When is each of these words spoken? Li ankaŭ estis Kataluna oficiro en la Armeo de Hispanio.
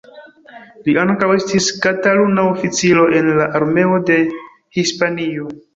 Li 0.87 0.95
ankaŭ 1.01 1.29
estis 1.33 1.67
Kataluna 1.83 2.47
oficiro 2.55 3.07
en 3.21 3.33
la 3.41 3.49
Armeo 3.61 4.05
de 4.11 4.23
Hispanio. 4.81 5.59